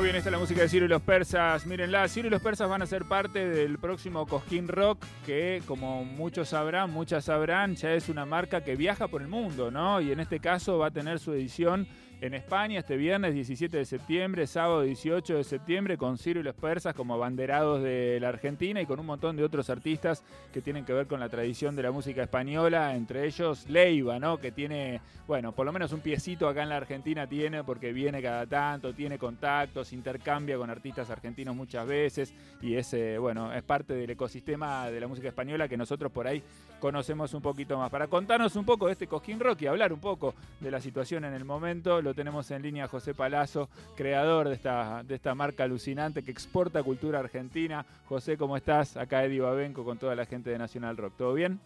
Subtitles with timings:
[0.00, 1.66] Muy bien, esta es la música de Ciro y los Persas.
[1.66, 6.06] Mírenla, Ciro y los Persas van a ser parte del próximo Cosquín Rock, que como
[6.06, 10.00] muchos sabrán, muchas sabrán, ya es una marca que viaja por el mundo, ¿no?
[10.00, 11.86] Y en este caso va a tener su edición
[12.20, 16.54] en España este viernes 17 de septiembre, sábado 18 de septiembre, con Ciro y los
[16.54, 20.84] Persas como abanderados de la Argentina y con un montón de otros artistas que tienen
[20.84, 24.38] que ver con la tradición de la música española, entre ellos Leiva, ¿no?
[24.38, 28.20] Que tiene, bueno, por lo menos un piecito acá en la Argentina tiene, porque viene
[28.20, 33.62] cada tanto, tiene contactos, intercambia con artistas argentinos muchas veces y es, eh, bueno, es
[33.62, 36.42] parte del ecosistema de la música española que nosotros por ahí
[36.80, 37.90] conocemos un poquito más.
[37.90, 41.24] Para contarnos un poco de este Cosquín Rock y hablar un poco de la situación
[41.24, 45.64] en el momento, tenemos en línea a José Palazzo, creador de esta, de esta marca
[45.64, 47.84] alucinante que exporta cultura argentina.
[48.08, 48.96] José, ¿cómo estás?
[48.96, 51.14] Acá Eddie Babenco con toda la gente de Nacional Rock.
[51.16, 51.60] ¿Todo bien?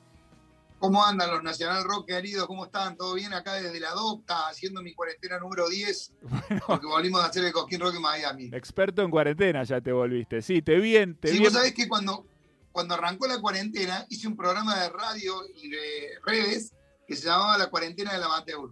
[0.79, 2.47] ¿Cómo andan los Nacional Rock queridos?
[2.47, 2.97] ¿Cómo están?
[2.97, 3.33] ¿Todo bien?
[3.33, 6.13] Acá desde la Docta, haciendo mi cuarentena número 10,
[6.67, 8.51] porque volvimos a hacer el Cosquín Rock en Miami.
[8.53, 10.43] Experto en cuarentena ya te volviste.
[10.43, 12.27] Sí, te vi Te sí, vos sabés que cuando,
[12.71, 16.75] cuando arrancó la cuarentena, hice un programa de radio y de redes
[17.07, 18.71] que se llamaba La Cuarentena de la Amateur.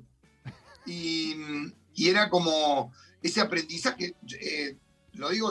[0.87, 1.37] Y,
[1.95, 4.77] y era como ese aprendizaje, eh,
[5.15, 5.51] lo digo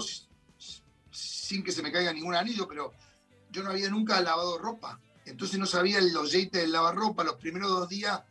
[1.12, 2.94] sin que se me caiga ningún anillo, pero
[3.50, 7.70] yo no había nunca lavado ropa, entonces no sabía el aceite del lavarropa, los primeros
[7.70, 8.22] dos días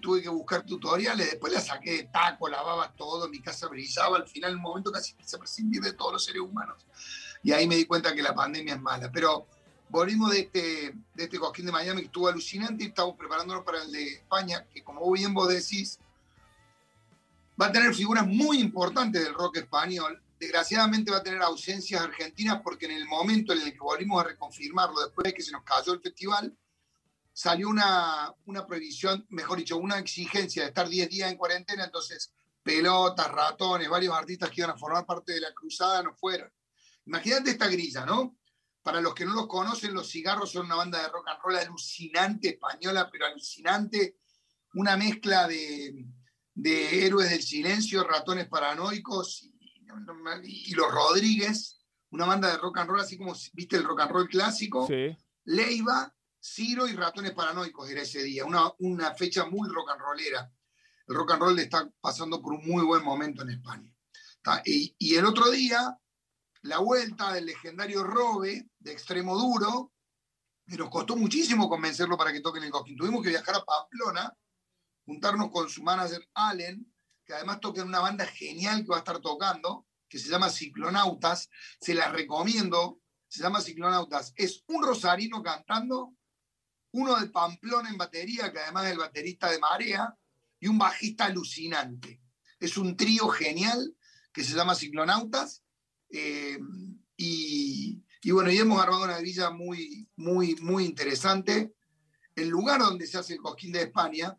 [0.00, 4.28] tuve que buscar tutoriales, después la saqué de taco, lavaba todo, mi casa brillaba, al
[4.28, 6.84] final en un momento casi se prescindir de todos los seres humanos.
[7.42, 9.10] Y ahí me di cuenta que la pandemia es mala.
[9.10, 9.46] Pero
[9.88, 13.82] volvimos de este, de este cosquín de Miami que estuvo alucinante y estamos preparándonos para
[13.82, 15.98] el de España, que como bien vos decís,
[17.60, 20.22] va a tener figuras muy importantes del rock español.
[20.38, 24.28] Desgraciadamente va a tener ausencias argentinas porque en el momento en el que volvimos a
[24.28, 26.56] reconfirmarlo, después de que se nos cayó el festival,
[27.32, 32.32] salió una, una prohibición, mejor dicho, una exigencia de estar 10 días en cuarentena, entonces
[32.62, 36.50] pelotas, ratones, varios artistas que iban a formar parte de la cruzada no fueron.
[37.06, 38.38] Imagínate esta grilla, ¿no?
[38.82, 41.56] Para los que no los conocen, Los Cigarros son una banda de rock and roll
[41.56, 44.16] alucinante española, pero alucinante,
[44.72, 46.06] una mezcla de,
[46.60, 49.48] de Héroes del Silencio, Ratones Paranoicos
[50.42, 54.10] y, Los Rodríguez, una banda de rock and roll, así como viste el rock and
[54.12, 54.86] roll clásico.
[55.44, 60.52] Leiva, Ciro y Ratones Paranoicos era ese día, una, una fecha muy rock and rollera.
[61.06, 63.90] El rock and roll está pasando por un muy buen momento en España.
[64.66, 65.98] Y, y, el otro día,
[66.62, 69.92] la vuelta del legendario Robe de Extremo Duro,
[70.66, 72.98] que nos costó muchísimo convencerlo para que toquen el Cosquín.
[72.98, 74.34] Tuvimos que viajar a Pamplona
[75.04, 76.92] juntarnos con su manager Allen,
[77.24, 80.50] que además toca en una banda genial que va a estar tocando, que se llama
[80.50, 81.48] Ciclonautas.
[81.80, 84.32] Se la recomiendo, se llama Ciclonautas.
[84.36, 86.14] Es un rosarino cantando,
[86.92, 90.16] uno de Pamplona en batería, que además es el baterista de Marea,
[90.58, 92.20] y un bajista alucinante.
[92.58, 93.96] Es un trío genial
[94.32, 95.62] que se llama Ciclonautas.
[96.10, 96.58] Eh,
[97.16, 101.72] y, y, bueno, y hemos armado una villa muy, muy, muy interesante.
[102.34, 104.36] El lugar donde se hace el Cosquín de España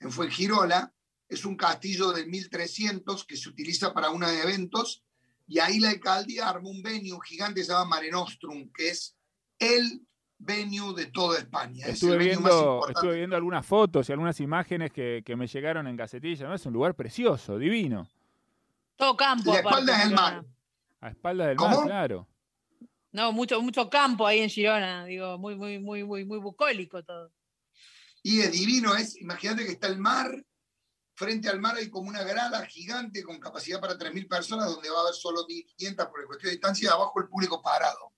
[0.00, 0.92] en Fuengirola,
[1.28, 5.04] es un castillo del 1300 que se utiliza para uno de eventos,
[5.46, 9.16] y ahí la alcaldía armó un venue gigante que se llama Mare Nostrum, que es
[9.58, 10.02] el
[10.38, 11.86] venue de toda España.
[11.86, 16.54] Estuve, viendo, estuve viendo algunas fotos y algunas imágenes que, me llegaron en Gacetilla, ¿no?
[16.54, 18.08] Es un lugar precioso, divino.
[18.96, 19.52] Todo campo.
[19.52, 20.44] Y a espaldas del mar.
[21.00, 22.28] A espaldas del mar, claro.
[23.10, 27.32] No, mucho, mucho campo ahí en Girona, digo, muy, muy, muy, muy, muy bucólico todo.
[28.28, 30.30] Y es divino, es, imagínate que está el mar,
[31.14, 34.98] frente al mar hay como una grada gigante con capacidad para 3.000 personas, donde va
[34.98, 38.12] a haber solo 1.500 por cuestión de distancia, y abajo el público parado.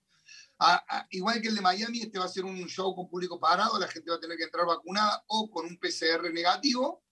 [1.11, 3.87] igual que el de Miami, este va a ser un show con público parado, la
[3.87, 7.05] gente va a tener que entrar vacunada o con un PCR negativo,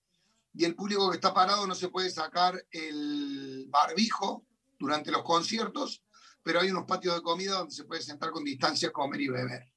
[0.54, 4.46] y el público que está parado no se puede sacar el barbijo
[4.78, 6.04] durante los conciertos,
[6.44, 9.72] pero hay unos patios de comida donde se puede sentar con distancia, comer y beber.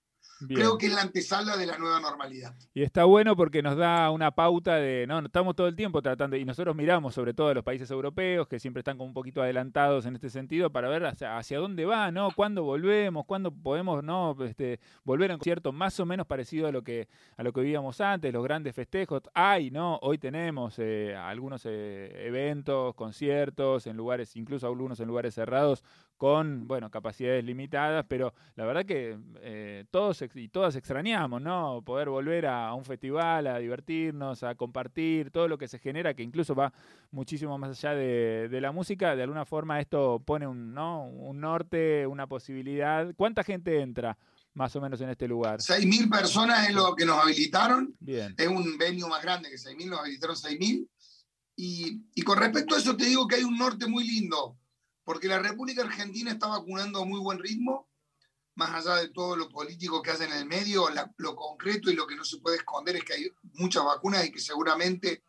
[0.49, 2.55] Creo que es la antesala de la nueva normalidad.
[2.75, 6.37] Y está bueno porque nos da una pauta de, no, estamos todo el tiempo tratando,
[6.37, 9.43] y nosotros miramos sobre todo a los países europeos, que siempre están como un poquito
[9.43, 12.31] adelantados en este sentido, para ver hacia, dónde va, ¿no?
[12.35, 13.25] ¿Cuándo volvemos?
[13.27, 17.09] ¿Cuándo podemos, no, este, volver a un concierto más o menos parecido a lo que,
[17.37, 19.23] a lo que vivíamos antes, los grandes festejos?
[19.35, 19.99] Hay, ¿no?
[20.03, 25.85] Hoy tenemos eh, algunos eh, eventos, conciertos, en lugares, incluso algunos en lugares cerrados,
[26.23, 31.83] con, bueno, capacidades limitadas, pero la verdad que eh, todos y todas extrañamos, ¿no?
[31.85, 36.23] Poder volver a, un festival, a divertirnos, a compartir, todo lo que se genera, que
[36.23, 36.73] incluso va
[37.11, 41.07] muchísimo más allá de, la música, de alguna forma esto pone un, ¿no?
[41.07, 43.13] un norte, una posibilidad.
[43.17, 44.17] ¿Cuánta gente entra?
[44.55, 45.59] más o menos en este lugar.
[45.59, 47.97] 6.000 personas es lo que nos habilitaron.
[47.99, 48.33] Bien.
[48.37, 50.87] Es un venue más grande que 6.000, nos habilitaron 6.000.
[51.57, 54.57] Y, y con respecto a eso te digo que hay un norte muy lindo
[55.05, 57.89] porque la República Argentina está vacunando a muy buen ritmo,
[58.55, 62.07] más allá de todo lo político que hacen en el medio, lo concreto y lo
[62.07, 65.25] que no se puede esconder es que hay muchas vacunas y que seguramente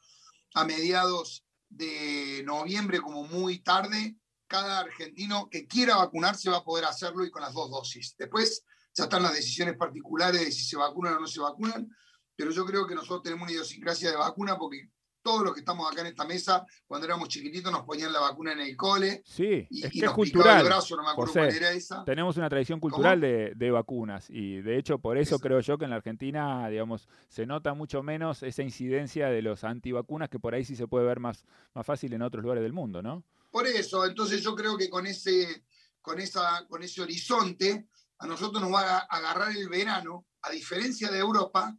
[0.53, 4.17] a mediados de noviembre, como muy tarde,
[4.47, 8.15] cada argentino que quiera vacunarse va a poder hacerlo y con las dos dosis.
[8.17, 11.89] Después ya están las decisiones particulares de si se vacunan o no se vacunan,
[12.35, 14.89] pero yo creo que nosotros tenemos una idiosincrasia de vacuna porque
[15.23, 18.51] todos los que estamos acá en esta mesa, cuando éramos chiquititos, nos ponían la vacuna
[18.51, 19.23] en el cole.
[19.25, 20.59] Sí, y, es que es cultural.
[20.59, 22.03] El brazo, no me acuerdo cuál era esa.
[22.03, 25.89] Tenemos una tradición cultural de, vacunas y de hecho por eso, creo yo que en
[25.89, 30.63] la Argentina, digamos, se nota mucho menos esa incidencia de los antivacunas que por ahí
[30.63, 31.43] sí se puede ver más,
[31.73, 33.23] más fácil en otros lugares del mundo, ¿no?
[33.49, 35.63] Por eso, entonces yo creo que con ese,
[36.01, 37.87] con esa, con ese horizonte
[38.19, 41.75] a nosotros nos va a agarrar el verano, a diferencia de Europa,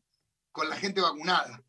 [0.50, 1.62] con la gente vacunada.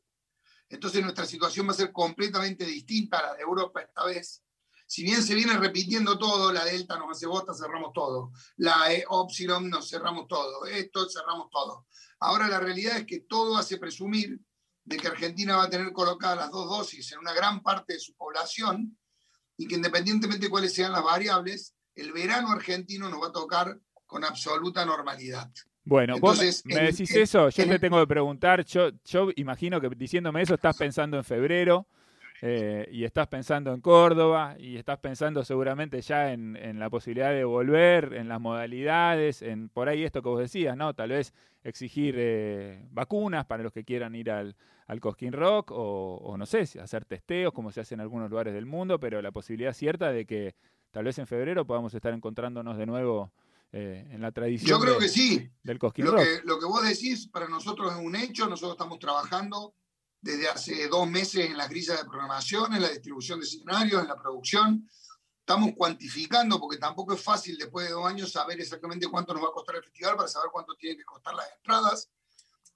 [0.69, 4.43] Entonces nuestra situación va a ser completamente distinta a la de Europa esta vez.
[4.87, 8.31] Si bien se viene repitiendo todo, la Delta nos hace bosta, cerramos todo.
[8.57, 10.65] La Opsilon nos cerramos todo.
[10.65, 11.87] Esto cerramos todo.
[12.19, 14.39] Ahora la realidad es que todo hace presumir
[14.83, 17.99] de que Argentina va a tener colocadas las dos dosis en una gran parte de
[17.99, 18.97] su población
[19.57, 23.79] y que independientemente de cuáles sean las variables, el verano argentino nos va a tocar
[24.05, 25.51] con absoluta normalidad.
[25.85, 30.41] Bueno, vos me decís eso, yo te tengo que preguntar, yo, yo imagino que diciéndome
[30.41, 31.85] eso estás pensando en febrero
[32.41, 37.43] eh, y estás pensando en Córdoba y estás pensando seguramente ya en, la posibilidad de
[37.43, 40.95] volver, en las modalidades, en por ahí esto que vos decías, ¿no?
[40.95, 41.33] Tal vez
[41.63, 44.55] exigir eh, vacunas para los que quieran ir al,
[44.87, 48.55] al Cosquín Rock o, o, no sé, hacer testeos como se hace en algunos lugares
[48.55, 50.55] del mundo, pero la posibilidad cierta de que
[50.89, 53.31] tal vez en febrero podamos estar encontrándonos de nuevo
[53.77, 54.69] eh, en la tradición.
[54.69, 55.51] Yo creo que sí.
[55.61, 58.47] Del Cosquín lo Que, lo que vos decís para nosotros es un hecho.
[58.47, 59.75] Nosotros estamos trabajando
[60.21, 64.07] desde hace dos meses en la grilla de programación, en la distribución de escenarios, en
[64.07, 64.89] la producción.
[65.41, 69.49] Estamos cuantificando, porque tampoco es fácil después de dos años saber exactamente cuánto nos va
[69.49, 72.09] a costar el festival para saber cuánto tienen que costar las entradas.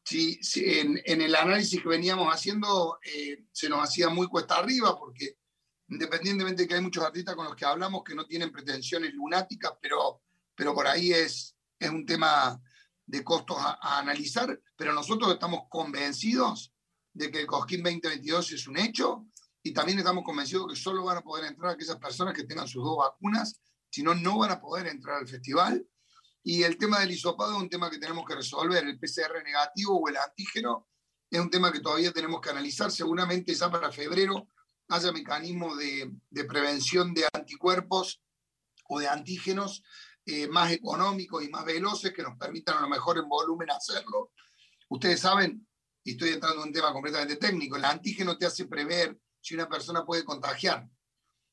[0.03, 4.99] Si, en, en, el análisis que veníamos haciendo eh, se nos hacía muy cuesta arriba,
[4.99, 5.37] porque
[5.87, 9.71] independientemente de que hay muchos artistas con los que hablamos que no tienen pretensiones lunáticas,
[9.81, 10.23] pero
[10.59, 12.61] pero por ahí es, es un tema
[13.05, 16.73] de costos a, analizar, pero nosotros estamos convencidos
[17.13, 19.25] de que el Cosquín 2022 es un hecho
[19.63, 22.83] y también estamos convencidos que solo van a poder entrar aquellas personas que tengan sus
[22.83, 25.87] dos vacunas, si no, no van a poder entrar al festival.
[26.43, 28.83] Y el tema del hisopado es un tema que tenemos que resolver.
[28.83, 30.89] El PCR negativo o el antígeno
[31.31, 32.91] es un tema que todavía tenemos que analizar.
[32.91, 34.49] Seguramente ya para febrero
[34.89, 38.21] haya mecanismos de, de prevención de anticuerpos
[38.89, 39.83] o de antígenos
[40.31, 44.31] eh, más económicos y más veloces que nos permitan a lo mejor en volumen hacerlo.
[44.89, 45.67] Ustedes saben,
[46.03, 49.67] y estoy entrando en un tema completamente técnico, el antígeno te hace prever si una
[49.67, 50.87] persona puede contagiar,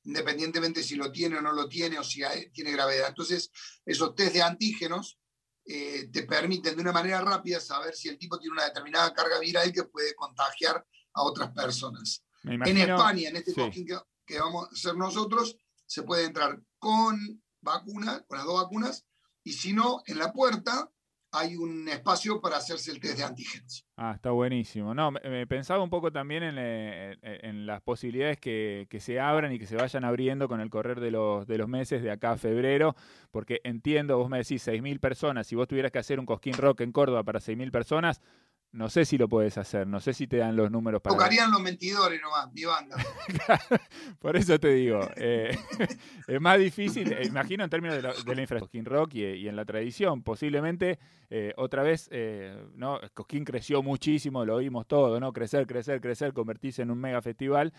[0.05, 2.20] independientemente si lo tiene o no lo tiene o si
[2.52, 3.08] tiene gravedad.
[3.08, 3.50] Entonces,
[3.82, 5.19] esos test de antígenos
[5.64, 9.38] eh, te permiten de una manera rápida saber si el tipo tiene una determinada carga
[9.38, 12.23] viral que puede contagiar a otras personas.
[12.44, 15.56] En España, en este que, que vamos a hacer nosotros,
[15.87, 17.43] se puede entrar con
[17.74, 19.06] vacuna, con las dos vacunas,
[19.44, 20.90] y si no, en la puerta
[21.32, 23.86] hay un espacio para hacerse el test de antígenos.
[23.96, 24.94] Ah, está buenísimo.
[24.94, 25.12] No,
[25.48, 29.66] pensaba un poco también en, eh, en las posibilidades que, que, se abran y que
[29.66, 32.94] se vayan abriendo con el correr de los, de los meses de acá a febrero,
[33.30, 36.80] porque entiendo, vos me decís 6.000 personas, si vos tuvieras que hacer un Cosquín Rock
[36.80, 38.23] en Córdoba para 6.000 personas,
[38.73, 41.16] no sé si lo puedes hacer, no sé si te dan los números para.
[41.16, 42.96] Tocarían los mentidores nomás, mi banda.
[44.18, 45.56] Por eso te digo, eh,
[46.28, 49.56] es más difícil, eh, imagino en términos de la, de la infraestructura rock y, en
[49.56, 50.99] la tradición, posiblemente
[51.30, 52.11] eh, otra vez,
[52.75, 53.00] ¿no?
[53.14, 55.32] Cosquín creció muchísimo, lo oímos todo, ¿no?
[55.32, 57.73] Crecer, crecer, crecer, convertirse en un mega festival.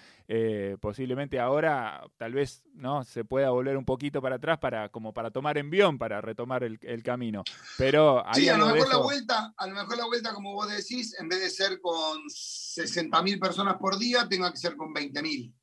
[0.80, 5.32] posiblemente ahora tal vez no se pueda volver un poquito para atrás para como para
[5.32, 7.44] tomar envión, para retomar el, camino.
[7.78, 10.77] Pero sí, a lo mejor la vuelta, a lo mejor la vuelta, como vos decís,
[11.20, 15.54] en vez de ser con 60.000 personas por día, tenga que ser con 20.000.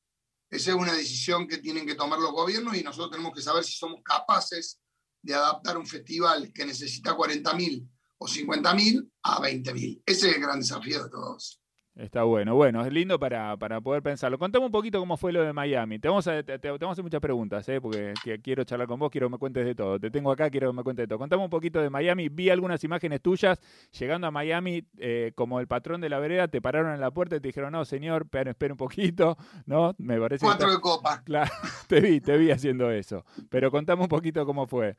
[0.50, 3.64] Esa es una decisión que tienen que tomar los gobiernos y nosotros tenemos que saber
[3.64, 4.80] si somos capaces
[5.22, 10.02] de adaptar un festival que necesita 40.000 o 50.000 a 20.000.
[10.06, 11.63] Ese es el gran desafío de todos.
[11.96, 14.36] Está bueno, bueno, es lindo para, para, poder pensarlo.
[14.36, 16.00] Contame un poquito cómo fue lo de Miami.
[16.00, 17.80] Te vamos a, te, vamos a hacer muchas preguntas, ¿eh?
[17.80, 20.00] porque quiero charlar con vos, quiero que me cuentes de todo.
[20.00, 21.20] Te tengo acá, quiero que me cuentes de todo.
[21.20, 22.28] Contame un poquito de Miami.
[22.30, 23.60] Vi algunas imágenes tuyas
[23.96, 26.48] llegando a Miami eh, como el patrón de la vereda.
[26.48, 29.36] Te pararon en la puerta y te dijeron, no, señor, espera, un poquito.
[29.66, 29.94] ¿No?
[29.98, 31.22] Me parece Cuatro de copa.
[31.24, 31.52] Claro,
[31.86, 33.24] te vi, te vi haciendo eso.
[33.48, 34.96] Pero contame un poquito cómo fue.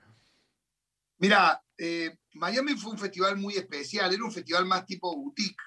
[1.17, 4.13] Mira, eh, Miami fue un festival muy especial.
[4.13, 5.61] Era un festival más tipo boutique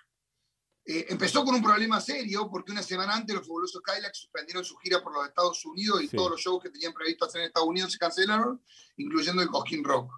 [0.90, 4.74] Eh, empezó con un problema serio porque una semana antes los fabulosos Cadillacs suspendieron su
[4.78, 7.68] gira por los Estados Unidos y todos los shows que tenían previsto hacer en Estados
[7.68, 8.62] Unidos se cancelaron,
[8.96, 10.10] incluyendo el Cosquín Rock.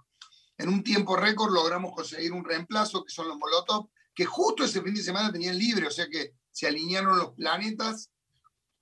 [0.59, 4.81] En un tiempo récord logramos conseguir un reemplazo, que son los Molotov, que justo ese
[4.81, 8.13] fin de semana tenían libre, o sea que se alinearon los planetas.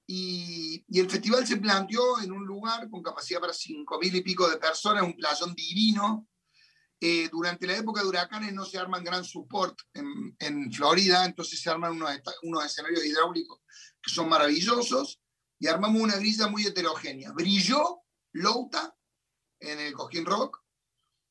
[0.06, 4.20] Y, y el festival se planteó en un lugar con capacidad para cinco mil y
[4.20, 6.28] pico de personas, un playón divino,
[7.00, 11.70] eh, durante la época de huracanes no se arman gran support en, Florida, entonces se
[11.70, 12.10] arman unos,
[12.42, 13.60] unos, escenarios hidráulicos
[14.02, 15.20] que son maravillosos
[15.60, 17.32] y armamos una grilla muy heterogénea.
[17.32, 18.02] Brilló
[18.32, 18.94] Louta
[19.60, 20.60] en el Coquín Rock.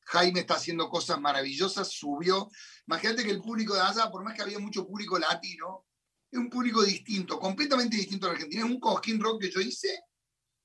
[0.06, 2.48] Jaime está haciendo cosas maravillosas, subió.
[2.86, 5.86] Imagínate que el público de allá, por más que había mucho público latino,
[6.30, 8.64] es un público distinto, completamente distinto a la Argentina.
[8.64, 10.02] Es un Coquín Rock que yo hice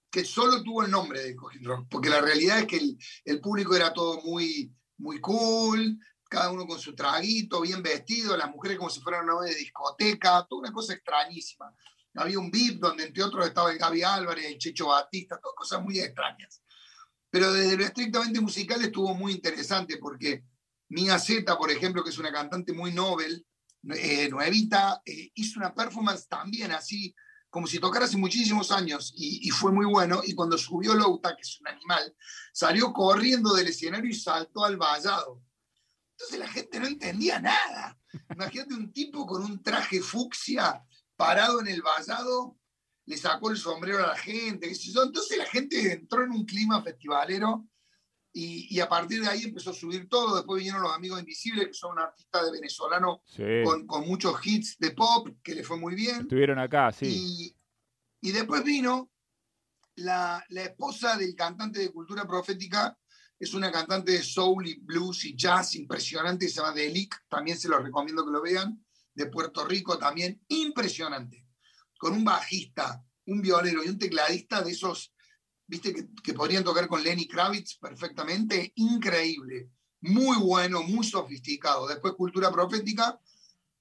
[0.09, 3.41] que solo tuvo el nombre de Coquín Rock, porque la realidad es que el, el
[3.41, 5.97] público era todo muy muy cool,
[6.29, 10.45] cada uno con su traguito, bien vestido, las mujeres como si fueran una de discoteca,
[10.49, 11.73] toda una cosa extrañísima.
[12.15, 15.81] Había un VIP donde entre otros estaba el Gaby Álvarez, el Checho Batista, todas cosas
[15.81, 16.63] muy extrañas.
[17.29, 20.43] Pero desde lo estrictamente musical estuvo muy interesante porque
[20.89, 23.45] Mia Z, por ejemplo, que es una cantante muy novel,
[23.95, 27.13] eh, nuevita, eh, hizo una performance también así,
[27.53, 30.21] como si tocara hace muchísimos años y, y, fue muy bueno.
[30.25, 32.15] Y cuando subió Louta, que es un animal,
[32.51, 35.39] salió corriendo del escenario y saltó al vallado.
[36.13, 37.95] Entonces la gente no entendía nada.
[38.31, 40.83] Imagínate un tipo con un traje fucsia
[41.15, 42.57] parado en el vallado,
[43.05, 44.67] le sacó el sombrero a la gente.
[44.67, 47.67] Entonces la gente entró en un clima festivalero
[48.33, 50.35] y, y, a partir de ahí empezó a subir todo.
[50.35, 53.43] Después vinieron los Amigos Invisibles, que son un artista de venezolano Sí.
[53.63, 56.21] con, con muchos hits de pop, que le fue muy bien.
[56.21, 57.05] Estuvieron acá, sí.
[58.21, 59.11] Y, y después vino
[59.95, 62.97] la, la esposa del cantante de cultura profética,
[63.39, 67.67] es una cantante de soul y blues y jazz impresionante, se llama Delic, también se
[67.67, 71.45] los recomiendo que lo vean, de Puerto Rico también, impresionante,
[71.97, 75.12] con un bajista, un violero y un tecladista de esos,
[75.73, 81.87] viste, que, que podrían tocar con Lenny Kravitz perfectamente, increíble, muy bueno, muy sofisticado.
[81.87, 83.19] Después Cultura Profética,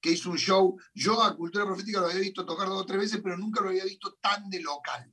[0.00, 3.00] que hizo un show, yo a Cultura Profética lo había visto tocar dos o tres
[3.00, 5.12] veces, pero nunca lo había visto tan de local.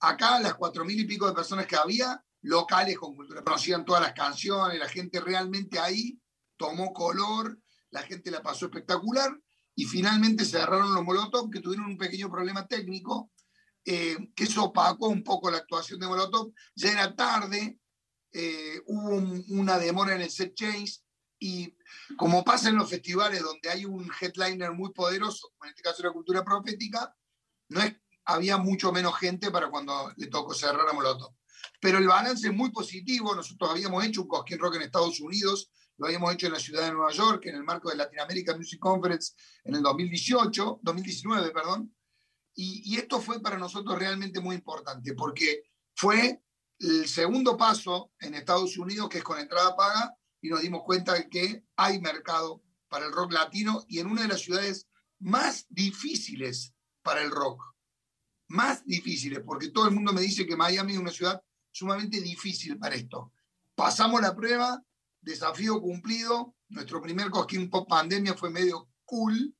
[0.00, 4.02] Acá las cuatro mil y pico de personas que había, locales con cultura, conocían todas
[4.02, 6.20] las canciones, la gente realmente ahí
[6.56, 7.58] tomó color,
[7.90, 9.36] la gente la pasó espectacular
[9.74, 13.32] y finalmente se agarraron los Molotov que tuvieron un pequeño problema técnico
[13.86, 16.52] eh, que eso opacó un poco la actuación de Molotov.
[16.74, 17.78] Ya era tarde,
[18.32, 21.00] eh, hubo un, una demora en el set change
[21.38, 21.76] y
[22.16, 26.02] como pasa en los festivales donde hay un headliner muy poderoso, como en este caso
[26.02, 27.14] la cultura profética,
[27.68, 31.34] no es, había mucho menos gente para cuando le tocó cerrar a Molotov.
[31.80, 33.34] Pero el balance es muy positivo.
[33.34, 36.82] Nosotros habíamos hecho un Cosquín Rock en Estados Unidos, lo habíamos hecho en la ciudad
[36.82, 41.50] de Nueva York, en el marco de Latin American Music Conference en el 2018, 2019,
[41.52, 41.95] perdón.
[42.58, 46.42] Y, esto fue para nosotros realmente muy importante, porque fue
[46.78, 51.12] el segundo paso en Estados Unidos, que es con entrada paga, y nos dimos cuenta
[51.12, 55.66] de que hay mercado para el rock latino y en una de las ciudades más
[55.68, 56.72] difíciles
[57.02, 57.62] para el rock.
[58.48, 62.78] Más difíciles, porque todo el mundo me dice que Miami es una ciudad sumamente difícil
[62.78, 63.32] para esto.
[63.74, 64.82] Pasamos la prueba,
[65.20, 69.54] desafío cumplido, nuestro primer Cosquín Pop Pandemia fue medio cool,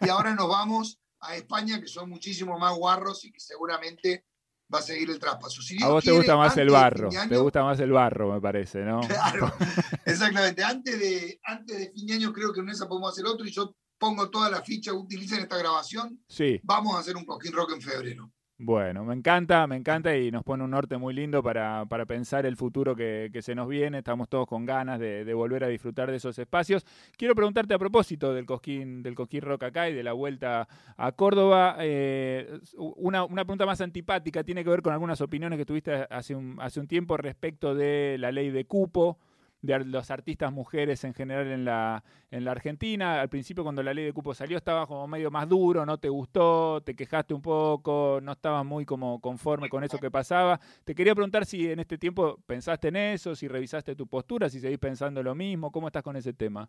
[0.00, 4.24] y ahora nos vamos a España, que son muchísimo más guarros y que seguramente
[4.72, 5.62] va a seguir el traspaso.
[5.62, 8.80] Si a vos te gusta más el barro, te gusta más el barro, me parece,
[8.80, 9.00] ¿no?
[9.00, 9.52] Claro,
[10.04, 10.62] exactamente.
[10.62, 13.52] Antes de, antes de fin de año creo que en esa podemos hacer otro y
[13.52, 16.22] yo pongo toda la ficha, utilicen esta grabación.
[16.28, 18.32] Sí, Vamos a hacer un Cosquín Rock en febrero.
[18.56, 22.46] Bueno, me encanta, me encanta y nos pone un norte muy lindo para, para pensar
[22.46, 23.98] el futuro que, que se nos viene.
[23.98, 26.86] Estamos todos con ganas de, de volver a disfrutar de esos espacios.
[27.16, 31.12] Quiero preguntarte a propósito del Cosquín, del Cosquín Rock acá y de la vuelta a
[31.12, 36.06] Córdoba, eh, una, una pregunta más antipática, tiene que ver con algunas opiniones que tuviste
[36.08, 39.18] hace un, hace un tiempo respecto de la ley de cupo.
[39.64, 43.20] De los artistas mujeres en general en la, en la Argentina.
[43.20, 46.10] Al principio cuando la ley de cupo salió estaba como medio más duro, no te
[46.10, 50.60] gustó, te quejaste un poco, no estabas muy como conforme con eso que pasaba.
[50.84, 54.60] Te quería preguntar si en este tiempo pensaste en eso, si revisaste tu postura, si
[54.60, 56.68] seguís pensando lo mismo, ¿cómo estás con ese tema?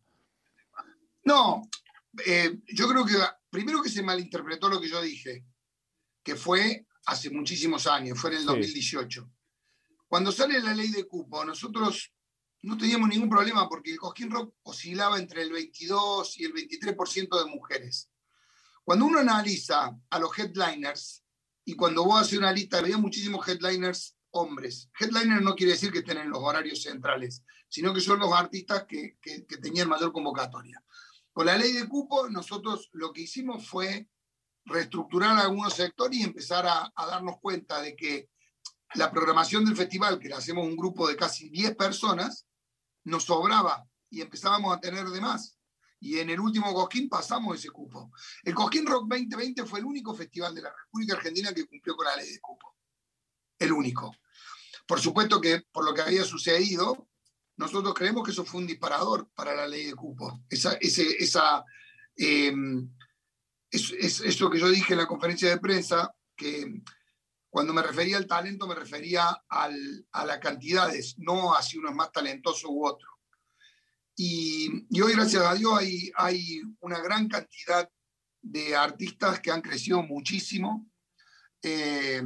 [1.26, 1.64] No,
[2.26, 3.16] eh, yo creo que
[3.50, 5.44] primero que se malinterpretó lo que yo dije,
[6.24, 8.48] que fue hace muchísimos años, fue en el Sí.
[8.48, 9.30] 2018.
[10.08, 12.14] Cuando sale la ley de cupo, nosotros
[12.66, 17.44] no teníamos ningún problema porque el Cosquín Rock oscilaba entre el 22 y el 23%
[17.44, 18.10] de mujeres.
[18.84, 21.24] Cuando uno analiza a los headliners,
[21.64, 24.90] y cuando vos haces una lista, había muchísimos headliners hombres.
[25.00, 28.86] Headliner no quiere decir que estén en los horarios centrales, sino que son los artistas
[28.88, 30.84] que, que- tenían mayor convocatoria.
[31.32, 34.10] Con la ley de cupo, nosotros lo que hicimos fue
[34.66, 38.30] reestructurar algunos sectores y empezar a, a darnos cuenta de que
[38.96, 42.46] la programación del festival, que le hacemos un grupo de casi 10 personas,
[43.06, 45.58] nos sobraba y empezábamos a tener de más.
[46.00, 48.12] Y en el último Cosquín pasamos ese cupo.
[48.44, 52.06] El Cosquín Rock 2020 fue el único festival de la República Argentina que cumplió con
[52.06, 52.76] la ley de cupo.
[53.58, 54.14] El único.
[54.86, 57.08] Por supuesto que por lo que había sucedido,
[57.58, 60.42] nosotros creemos que eso fue un disparador para la ley de cupo.
[60.50, 61.64] Esa, ese, esa,
[62.18, 62.54] eh,
[63.72, 66.82] es, es, eso que yo dije en la conferencia de prensa, que
[67.56, 71.88] cuando me refería al talento me refería al, a las cantidades, no a si uno
[71.88, 73.08] es más talentoso u otro.
[74.14, 77.90] Y, y hoy, gracias a Dios, hay, hay una gran cantidad
[78.42, 80.92] de artistas que han crecido muchísimo
[81.64, 82.22] eh,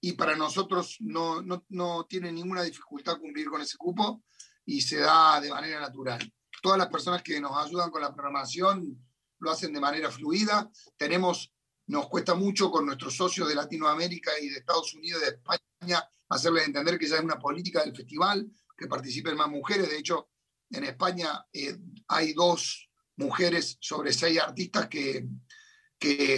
[0.00, 4.22] y para nosotros no, no, no, tiene ninguna dificultad cumplir con ese cupo
[4.64, 6.32] y se da de manera natural.
[6.62, 9.04] Todas las personas que nos ayudan con la programación
[9.40, 10.70] lo hacen de manera fluida.
[10.96, 11.52] Tenemos,
[11.90, 16.08] nos cuesta mucho con nuestros socios de Latinoamérica y de Estados Unidos y de España
[16.28, 19.90] hacerles entender que ya es una política del festival, que participen más mujeres.
[19.90, 20.30] De hecho,
[20.70, 25.26] en España eh, hay dos mujeres sobre seis artistas que,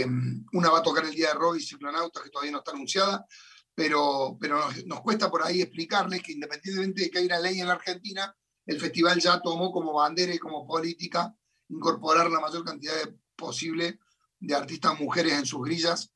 [0.07, 2.71] um, una va a tocar el día de rock y Ciclonautas, que todavía no está
[2.71, 3.27] anunciada,
[3.75, 4.39] pero,
[4.87, 8.35] nos, cuesta por ahí explicarles que independientemente de que hay una ley en la Argentina,
[8.65, 11.35] el festival ya tomó como bandera y como política
[11.69, 13.99] incorporar la mayor cantidad de, posible
[14.43, 16.11] de artistas mujeres en sus grillas,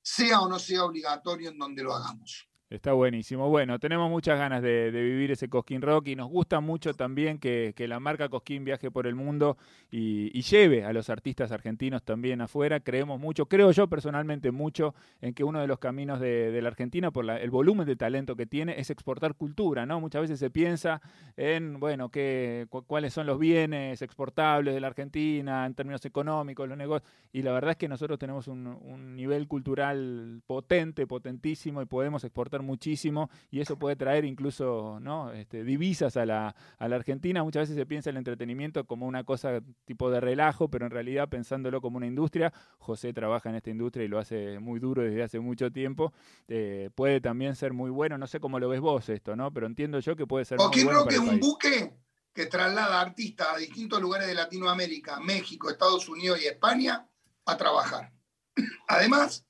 [0.00, 2.48] sea o no sea obligatorio en donde lo hagamos.
[2.74, 3.48] Está buenísimo.
[3.50, 7.72] Bueno, tenemos muchas ganas de, vivir ese Cosquín Rock y nos gusta mucho también que,
[7.76, 9.56] que la marca Cosquín viaje por el mundo
[9.92, 12.80] y, lleve a los artistas argentinos también afuera.
[12.80, 17.12] Creemos mucho, creo yo personalmente mucho, en que uno de los caminos de, la Argentina,
[17.12, 20.00] por el volumen de talento que tiene, es exportar cultura, ¿no?
[20.00, 21.00] Muchas veces se piensa
[21.36, 26.76] en, bueno, cu cuáles son los bienes exportables de la Argentina en términos económicos, los
[26.76, 31.86] negocios, y la verdad es que nosotros tenemos un, un nivel cultural potente, potentísimo y
[31.86, 35.32] podemos exportar muchísimo y eso puede traer incluso ¿no?
[35.32, 37.42] este, divisas a la, a la, Argentina.
[37.44, 41.28] Muchas veces se piensa el entretenimiento como una cosa tipo de relajo, pero en realidad
[41.28, 45.22] pensándolo como una industria, José trabaja en esta industria y lo hace muy duro desde
[45.22, 46.12] hace mucho tiempo,
[46.48, 48.18] eh, puede también ser muy bueno.
[48.18, 49.52] No sé cómo lo ves vos esto, ¿no?
[49.52, 51.04] Pero entiendo yo que puede ser Joaquín muy bueno.
[51.04, 51.94] Roque es un buque
[52.32, 57.08] que traslada artistas a distintos lugares de Latinoamérica, México, Estados Unidos y España
[57.46, 58.12] a trabajar.
[58.88, 59.46] Además,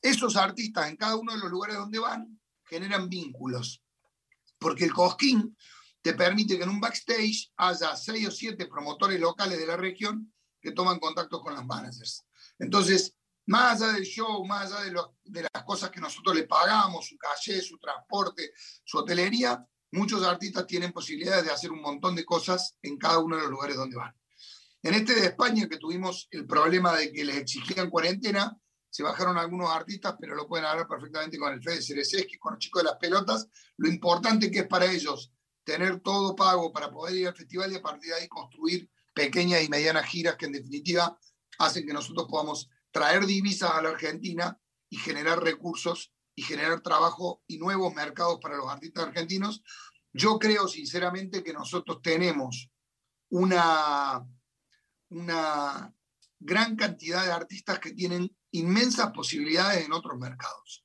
[0.00, 2.38] esos artistas en cada uno de los lugares donde van
[2.72, 3.82] generan vínculos,
[4.58, 5.56] porque el Cosquín
[6.00, 10.32] te permite que en un backstage haya seis o siete promotores locales de la región
[10.60, 12.24] que toman contacto con las managers.
[12.58, 13.14] Entonces,
[13.46, 17.06] más allá del show, más allá de, lo, de las cosas que nosotros le pagamos,
[17.06, 18.52] su calle, su transporte,
[18.84, 23.36] su hotelería, muchos artistas tienen posibilidades de hacer un montón de cosas en cada uno
[23.36, 24.14] de los lugares donde van.
[24.82, 28.56] En este de España, que tuvimos el problema de que les exigían cuarentena,
[28.92, 32.58] se bajaron algunos artistas, pero lo pueden hablar perfectamente con el Fede Cerezeski, con los
[32.58, 35.32] chicos de las pelotas, lo importante que es para ellos
[35.64, 39.62] tener todo pago para poder ir al festival y a partir de ahí construir pequeñas
[39.62, 41.18] y medianas giras que en definitiva
[41.58, 47.42] hacen que nosotros podamos traer divisas a la Argentina y generar recursos y generar trabajo
[47.46, 49.62] y nuevos mercados para los artistas argentinos.
[50.12, 52.70] Yo creo sinceramente que nosotros tenemos
[53.30, 54.22] una,
[55.08, 55.94] una
[56.38, 60.84] gran cantidad de artistas que tienen inmensas posibilidades en otros mercados.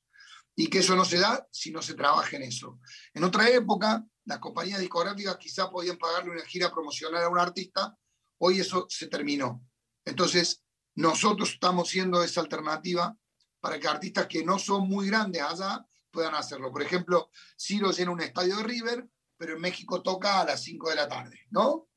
[0.54, 2.80] Y que eso no se da si no se trabaja en eso.
[3.14, 7.96] En otra época, las compañías discográficas quizá podían pagarle una gira promocional a un artista,
[8.38, 9.62] hoy eso se terminó.
[10.04, 10.64] Entonces,
[10.96, 13.16] nosotros estamos siendo esa alternativa
[13.60, 16.72] para que artistas que no son muy grandes allá puedan hacerlo.
[16.72, 20.90] Por ejemplo, Ciro llena un estadio de River, pero en México toca a las 5
[20.90, 21.88] de la tarde, ¿no?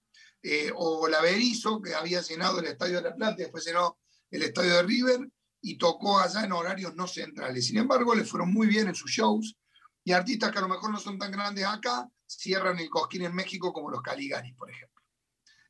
[0.44, 4.44] Eh, o la Berizo, que había llenado el estadio de La Plata, después llenó el
[4.44, 5.30] estadio de River,
[5.62, 7.68] y tocó allá en horarios no centrales.
[7.68, 9.56] Sin embargo, le fueron muy bien en sus shows
[10.04, 13.36] y artistas que a lo mejor no son tan grandes acá cierran el Cosquín en
[13.36, 15.02] México como los Caligaris, por ejemplo.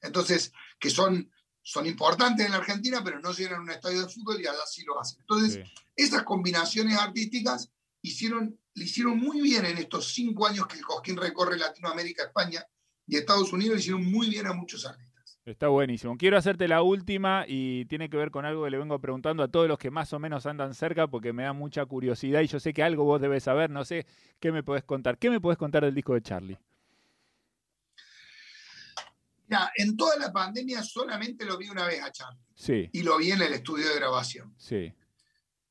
[0.01, 4.41] Entonces, que son, son importantes en la Argentina, pero no cierran un estadio de fútbol
[4.41, 5.19] y allá sí lo hacen.
[5.21, 5.73] Entonces, sí.
[5.95, 11.17] esas combinaciones artísticas hicieron, le hicieron muy bien en estos cinco años que el Cosquín
[11.17, 12.65] recorre Latinoamérica, España
[13.05, 15.10] y Estados Unidos, le hicieron muy bien a muchos artistas.
[15.51, 16.17] Está buenísimo.
[16.17, 19.49] Quiero hacerte la última y tiene que ver con algo que le vengo preguntando a
[19.49, 22.59] todos los que más o menos andan cerca porque me da mucha curiosidad y yo
[22.59, 24.05] sé que algo vos debes saber, no sé
[24.39, 25.17] qué me podés contar.
[25.17, 26.57] ¿Qué me podés contar del disco de Charlie?
[29.49, 32.39] Ya, en toda la pandemia solamente lo vi una vez a Charlie.
[32.55, 32.89] Sí.
[32.93, 34.55] Y lo vi en el estudio de grabación.
[34.57, 34.93] Sí.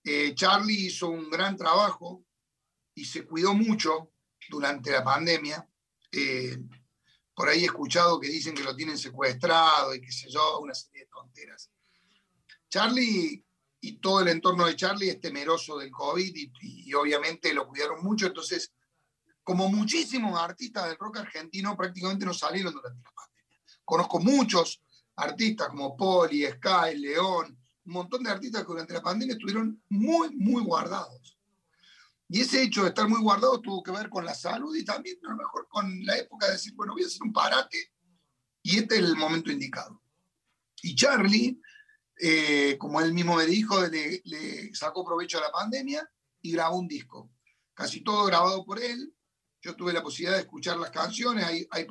[0.04, 2.22] Eh, Charlie hizo un gran trabajo
[2.94, 4.12] y se cuidó mucho
[4.50, 5.66] durante la pandemia.
[6.12, 6.58] Eh,
[7.40, 10.74] por ahí he escuchado que dicen que lo tienen secuestrado y qué sé yo, una
[10.74, 11.70] serie de tonteras.
[12.68, 13.42] Charlie
[13.80, 18.04] y todo el entorno de Charlie es temeroso del COVID y, y obviamente lo cuidaron
[18.04, 18.74] mucho, entonces
[19.42, 23.56] como muchísimos artistas del rock argentino prácticamente no salieron durante la pandemia.
[23.86, 24.82] Conozco muchos
[25.16, 30.36] artistas como Poli, Sky, León, un montón de artistas que durante la pandemia estuvieron muy,
[30.36, 31.38] muy guardados.
[32.32, 35.18] Y ese hecho de estar muy guardado tuvo que ver con la salud y también
[35.26, 37.92] a lo mejor con la época de decir, bueno, voy a hacer un parate
[38.62, 40.00] y este es el momento indicado.
[40.80, 41.60] Y Charlie,
[42.20, 46.08] eh, como él mismo me dijo, le, le sacó provecho a la pandemia
[46.40, 47.32] y grabó un disco.
[47.74, 49.12] Casi todo grabado por él,
[49.60, 51.84] yo tuve la posibilidad de escuchar las canciones, hay, hay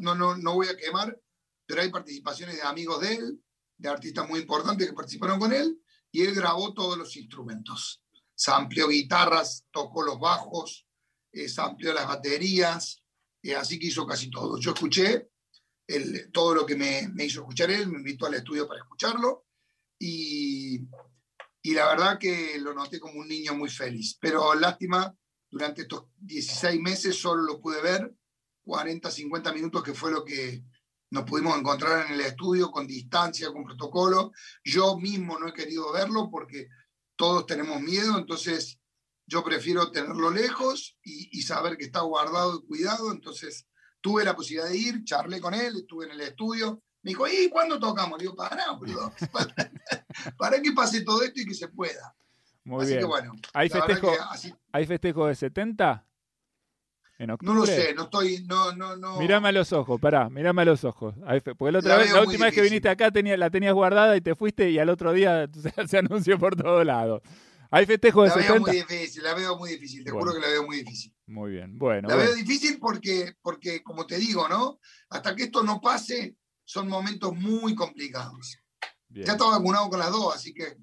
[0.00, 1.16] no, no, no voy a quemar,
[1.64, 3.40] pero hay participaciones de amigos de él,
[3.78, 8.02] de artistas muy importantes que participaron con él, y él grabó todos los instrumentos.
[8.36, 10.86] Se amplió guitarras, tocó los bajos,
[11.32, 13.02] eh, amplió las baterías,
[13.42, 14.58] eh, así que hizo casi todo.
[14.60, 15.28] Yo escuché
[16.32, 19.46] todo lo que me, me, hizo escuchar él, me invitó al estudio para escucharlo,
[19.98, 20.80] y,
[21.62, 24.16] y la verdad que lo noté como un niño muy feliz.
[24.20, 25.14] Pero lástima
[25.50, 28.14] durante estos 16 meses solo lo pude ver
[28.64, 30.64] 40, 50 minutos, que fue lo que
[31.10, 34.32] nos pudimos encontrar en el estudio con distancia, con protocolo.
[34.64, 36.68] Yo mismo no he querido verlo porque
[37.16, 38.78] todos tenemos miedo, entonces
[39.26, 43.10] yo prefiero tenerlo lejos y, saber que está guardado y cuidado.
[43.10, 43.66] Entonces
[44.00, 46.82] tuve la posibilidad de ir, charlé con él, estuve en el estudio.
[47.02, 48.18] Me dijo, ¿y cuándo tocamos?
[48.18, 48.56] Le digo, para,
[49.32, 49.54] para,
[50.38, 52.14] para que pase todo esto y que se pueda.
[52.64, 53.06] Muy bien.
[53.52, 54.12] ¿Hay festejo,
[54.72, 56.04] ¿Hay festejo de 70?
[57.18, 57.54] ¿En octubre?
[57.54, 58.44] No lo sé, no estoy.
[58.46, 59.18] No, no, no.
[59.18, 61.14] Mirame a los ojos, pará, mirame a los ojos.
[61.56, 64.20] Porque la, otra vez, la última vez que viniste acá tenía, la tenías guardada y
[64.20, 65.48] te fuiste y al otro día
[65.88, 67.22] se, anunció por todos lados.
[67.70, 68.52] ¿Hay festejo de la 70?
[68.52, 71.14] La veo muy difícil, la veo muy difícil, te juro que la veo muy difícil.
[71.26, 72.08] Muy bien, bueno.
[72.08, 74.78] La veo difícil porque, porque, como te digo, ¿no?
[75.08, 78.58] Hasta que esto no pase, son momentos muy complicados.
[79.08, 80.76] Ya estaba vacunado con las dos, así que,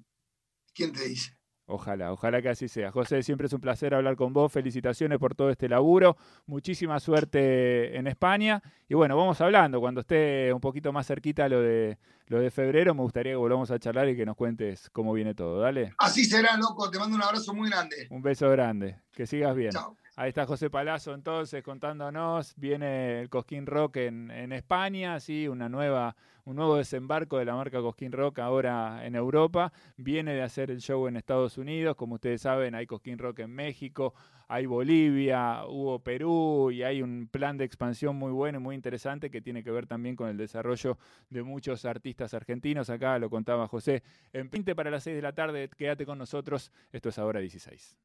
[0.74, 1.38] ¿quién te dice?
[1.66, 2.92] Ojalá, ojalá que así sea.
[2.92, 4.52] José, siempre es un placer hablar con vos.
[4.52, 6.16] Felicitaciones por todo este laburo.
[6.46, 8.62] Muchísima suerte en España.
[8.86, 9.80] Y bueno, vamos hablando.
[9.80, 13.70] Cuando esté un poquito más cerquita lo de, lo de febrero, me gustaría que volvamos
[13.70, 15.60] a charlar y que nos cuentes cómo viene todo.
[15.60, 15.94] Dale.
[15.98, 16.90] Así será, loco.
[16.90, 18.08] Te mando un abrazo muy grande.
[18.10, 19.00] Un beso grande.
[19.12, 19.70] Que sigas bien.
[19.70, 19.96] Chao.
[20.16, 25.68] Ahí está José Palazzo entonces contándonos, viene el Cosquín Rock en, en, España, sí, una
[25.68, 26.14] nueva,
[26.44, 30.80] un nuevo desembarco de la marca Cosquín Rock ahora en Europa, viene de hacer el
[30.80, 34.14] show en Estados Unidos, como ustedes saben hay Cosquín Rock en México,
[34.46, 39.30] hay Bolivia, hubo Perú y hay un plan de expansión muy bueno y muy interesante
[39.30, 40.98] que tiene que ver también con el desarrollo
[41.30, 44.02] de muchos artistas argentinos, acá lo contaba José,
[44.32, 48.04] en Pinte para las 6 de la tarde, quédate con nosotros, esto es ahora 16.